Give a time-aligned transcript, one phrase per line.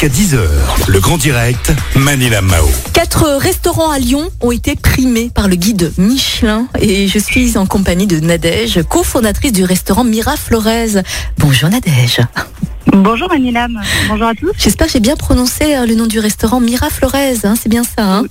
[0.00, 0.38] jusqu'à 10h.
[0.88, 2.66] Le grand direct, Manila Mao.
[2.94, 7.66] Quatre restaurants à Lyon ont été primés par le guide Michelin et je suis en
[7.66, 11.02] compagnie de Nadège, cofondatrice du restaurant Mira Flores.
[11.38, 12.20] Bonjour Nadège.
[12.86, 13.78] Bonjour Manilam,
[14.08, 14.52] bonjour à tous.
[14.56, 17.14] J'espère que j'ai bien prononcé euh, le nom du restaurant Mira Flores,
[17.44, 18.24] hein, c'est bien ça hein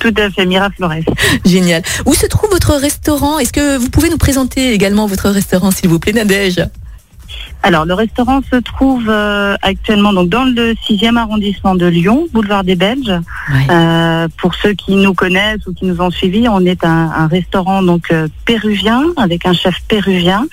[0.00, 0.92] Tout à fait, Mira Flores.
[1.46, 1.82] Génial.
[2.04, 3.38] Où se trouve votre restaurant?
[3.38, 6.66] Est-ce que vous pouvez nous présenter également votre restaurant s'il vous plaît Nadège?
[7.64, 12.62] Alors le restaurant se trouve euh, actuellement donc dans le 6e arrondissement de Lyon, boulevard
[12.62, 13.18] des Belges.
[13.70, 17.26] Euh, pour ceux qui nous connaissent ou qui nous ont suivis, on est un, un
[17.26, 20.46] restaurant donc euh, péruvien avec un chef péruvien.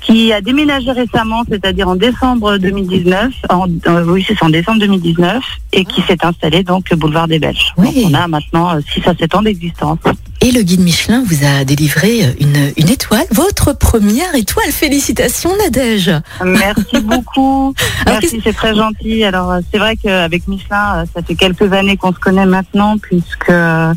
[0.00, 5.42] qui a déménagé récemment, c'est-à-dire en décembre 2019, en, euh, oui c'est en décembre 2019,
[5.72, 7.72] et qui s'est installé donc boulevard des Belges.
[7.76, 8.02] Oui.
[8.02, 9.98] Donc on a maintenant 6 à 7 ans d'existence.
[10.44, 14.72] Et le guide Michelin vous a délivré une, une étoile, votre première étoile.
[14.72, 16.10] Félicitations Nadège.
[16.44, 17.72] Merci beaucoup.
[18.04, 19.22] Alors, Merci, c'est très gentil.
[19.22, 22.98] Alors, euh, c'est vrai qu'avec Michelin, euh, ça fait quelques années qu'on se connaît maintenant,
[22.98, 23.94] puisque, euh,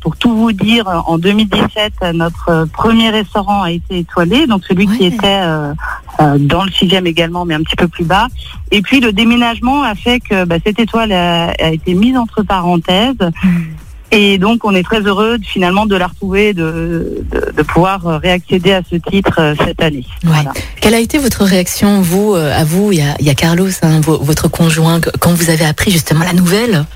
[0.00, 4.86] pour tout vous dire, en 2017, euh, notre premier restaurant a été étoilé, donc celui
[4.86, 5.74] qui était euh,
[6.38, 8.28] dans le sixième également, mais un petit peu plus bas.
[8.70, 12.42] Et puis, le déménagement a fait que bah, cette étoile a, a été mise entre
[12.42, 13.18] parenthèses.
[14.10, 18.72] Et donc, on est très heureux finalement de la retrouver, de, de, de pouvoir réaccéder
[18.72, 20.06] à ce titre euh, cette année.
[20.24, 20.30] Ouais.
[20.30, 20.52] Voilà.
[20.80, 23.34] Quelle a été votre réaction, vous, euh, à vous, il y a, il y a
[23.34, 26.86] Carlos, hein, vo- votre conjoint, quand vous avez appris justement la nouvelle?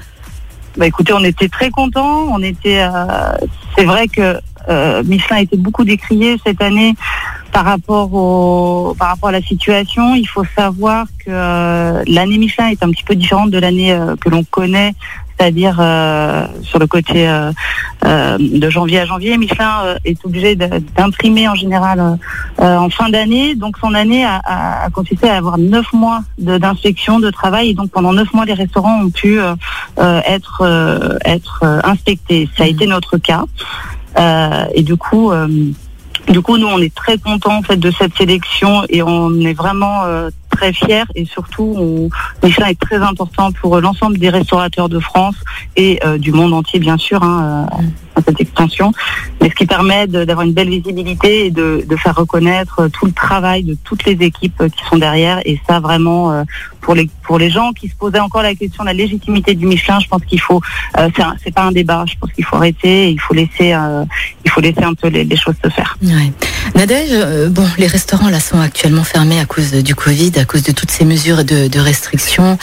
[0.78, 2.28] Bah écoutez, on était très contents.
[2.30, 3.32] On était, euh,
[3.76, 4.38] c'est vrai que
[5.04, 6.94] Michelin a été beaucoup décrié cette année
[7.52, 10.14] par rapport au, par rapport à la situation.
[10.14, 11.30] Il faut savoir que
[12.10, 14.94] l'année Michelin est un petit peu différente de l'année que l'on connaît,
[15.42, 17.50] c'est-à-dire euh, sur le côté euh,
[18.04, 19.36] euh, de janvier à janvier.
[19.36, 22.18] Michelin est obligé d'imprimer en général
[22.58, 23.56] en fin d'année.
[23.56, 27.70] Donc son année a, a- a consisté à avoir neuf mois de- d'inspection, de, travail,
[27.70, 29.40] et donc pendant neuf mois, les restaurants ont pu
[29.98, 30.62] être
[31.24, 32.48] être inspectés.
[32.56, 32.72] Ça a Mhm.
[32.72, 33.42] été notre cas.
[34.76, 35.32] Et du coup,
[36.28, 39.54] du coup, nous, on est très contents en fait de cette sélection et on est
[39.54, 40.02] vraiment
[40.62, 42.08] très fiers et surtout, on,
[42.44, 45.34] Michelin est très important pour l'ensemble des restaurateurs de France
[45.76, 47.84] et euh, du monde entier, bien sûr, hein, euh,
[48.16, 48.92] à cette extension.
[49.40, 53.12] Mais ce qui permet d'avoir une belle visibilité et de, faire reconnaître euh, tout le
[53.12, 55.40] travail de toutes les équipes euh, qui sont derrière.
[55.44, 56.44] Et ça, vraiment, euh,
[56.80, 59.66] pour les pour les gens qui se posaient encore la question de la légitimité du
[59.66, 60.60] Michelin, je pense qu'il faut,
[60.98, 61.08] euh,
[61.42, 62.04] c'est pas un débat.
[62.06, 63.10] Je pense qu'il faut arrêter.
[63.10, 64.04] Il faut laisser, euh,
[64.52, 65.96] faut laisser un peu les, les choses se faire.
[66.02, 66.32] Ouais.
[66.74, 70.62] Nadège, euh, bon, les restaurants là sont actuellement fermés à cause du Covid, à cause
[70.62, 72.58] de toutes ces mesures de, de restrictions.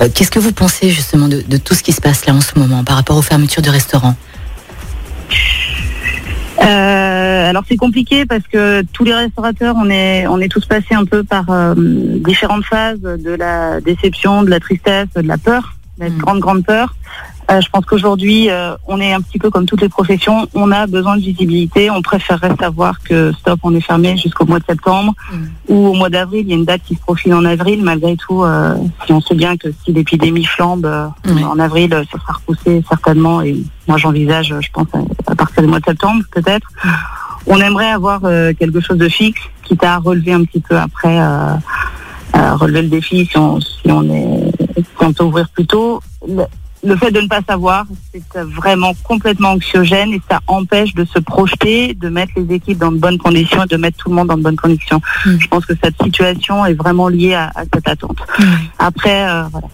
[0.00, 2.40] Euh, Qu'est-ce que vous pensez justement de, de tout ce qui se passe là en
[2.40, 4.16] ce moment par rapport aux fermetures de restaurants?
[6.62, 10.94] Euh, alors c'est compliqué parce que tous les restaurateurs, on est, on est tous passés
[10.94, 11.44] un peu par
[11.76, 16.18] différentes phases de la déception, de la tristesse, de la peur, de la Mm.
[16.18, 16.94] grande grande peur.
[17.50, 20.70] Euh, je pense qu'aujourd'hui, euh, on est un petit peu comme toutes les professions, on
[20.70, 21.90] a besoin de visibilité.
[21.90, 25.36] On préférerait savoir que stop, on est fermé jusqu'au mois de septembre Mm.
[25.68, 26.42] ou au mois d'avril.
[26.46, 28.44] Il y a une date qui se profile en avril, malgré tout.
[28.44, 30.88] euh, si on sait bien que si l'épidémie flambe
[31.26, 31.42] Oui.
[31.44, 33.42] en avril, ça sera repoussé certainement.
[33.42, 33.56] Et
[33.88, 34.86] moi, j'envisage, je pense,
[35.26, 36.68] à, partir du mois de septembre, peut-être.
[37.46, 38.20] On aimerait avoir
[38.58, 41.54] quelque chose de fixe, quitte à relever un petit peu après, euh,
[42.32, 46.00] à relever le défi si on, si on est, si on peut ouvrir plus tôt.
[46.82, 51.18] Le, fait de ne pas savoir, c'est vraiment complètement anxiogène et ça empêche de se
[51.18, 54.28] projeter, de mettre les équipes dans de bonnes conditions et de mettre tout le monde
[54.28, 55.00] dans de bonnes conditions.
[55.26, 55.36] Mm.
[55.38, 58.18] Je pense que cette situation est vraiment liée à, à cette attente.
[58.78, 59.66] Après, euh, voilà,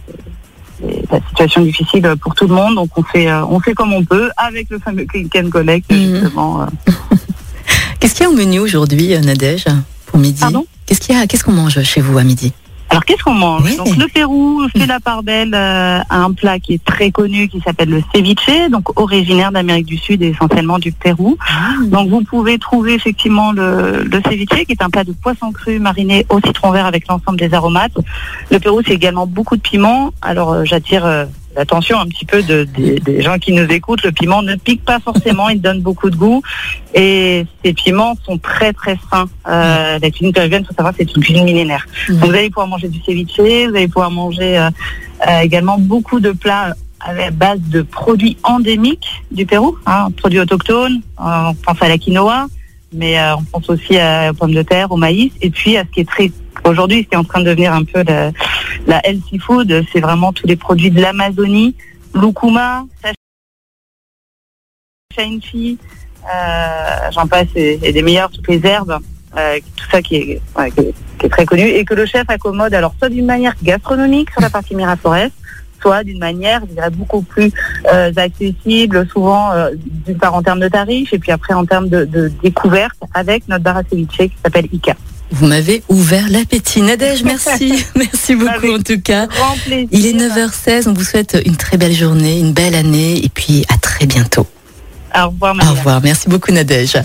[0.81, 3.93] c'est la situation difficile pour tout le monde, donc on fait, euh, on fait comme
[3.93, 6.21] on peut avec le fameux click and collect Mhm.
[6.21, 6.62] justement.
[6.62, 6.66] euh.
[8.00, 9.65] Qu'est-ce qu'il y a au menu aujourd'hui, Nadège,
[10.06, 10.41] pour midi?
[10.41, 10.66] Pardon?
[10.87, 12.53] Qu'est-ce qu'il y a Qu'est-ce qu'on mange chez vous à midi?
[12.91, 13.77] Alors qu'est-ce qu'on mange Oui.
[13.77, 17.49] Donc le Pérou fait la part belle euh, à un plat qui est très connu
[17.49, 21.37] qui s'appelle le ceviche, donc originaire d'Amérique du Sud et essentiellement du Pérou.
[21.85, 25.79] Donc vous pouvez trouver effectivement le, le ceviche qui est un plat de poisson cru
[25.79, 27.99] mariné au citron vert avec l'ensemble des aromates.
[28.51, 30.13] Le Pérou c'est également beaucoup de piment.
[30.23, 31.27] Alors euh, j'attire euh,
[31.57, 34.03] l'attention un petit peu de, des- des gens qui nous écoutent.
[34.05, 36.43] Le piment ne pique pas forcément, il donne beaucoup de goût
[36.95, 39.27] et ces piments sont très très sains.
[39.49, 41.87] Euh, la cuisine péruvienne, faut savoir, c'est une cuisine millénaire.
[42.09, 43.43] Donc, vous allez pouvoir manger du ceviche, vous
[43.77, 44.71] allez pouvoir manger euh,
[45.29, 50.41] euh, également beaucoup de plats à la base de produits endémiques du Pérou, hein, produits
[50.41, 51.01] autochtones.
[51.21, 52.47] Euh, on pense à la quinoa,
[52.93, 55.85] mais euh, on pense aussi à- aux pommes de terre, au maïs, et puis à
[55.85, 56.31] ce qui est très
[56.65, 58.33] aujourd'hui, ce qui est en train de devenir un peu la,
[58.86, 61.74] la healthy food, c'est vraiment tous les produits de l'Amazonie,
[62.15, 62.84] lucuma,
[65.10, 65.78] sachinchi,
[66.24, 68.98] euh, j'en passe, et, des meilleurs, toutes les herbes
[69.36, 70.41] euh, tout ça qui est,
[71.30, 74.74] très connu, et que le chef accommode alors soit d'une manière gastronomique sur la partie
[74.74, 75.30] Miraflores,
[75.80, 77.53] soit d'une manière, je dirais, beaucoup plus
[77.92, 81.88] euh, accessible, souvent euh, d'une part en termes de tarifs, et puis après en termes
[81.88, 84.94] de, de découverte avec notre bar à ceviche qui s'appelle Ica.
[85.33, 86.83] Vous m'avez ouvert l'appétit.
[86.83, 87.84] Nadège, merci.
[87.97, 89.27] merci beaucoup Avec en tout cas.
[89.27, 89.89] Grand plaisir.
[89.91, 90.89] Il est 9h16.
[90.89, 94.47] On vous souhaite une très belle journée, une belle année et puis à très bientôt.
[95.15, 95.71] Au revoir, Au Maria.
[95.73, 96.01] revoir.
[96.03, 96.97] Merci beaucoup Nadège.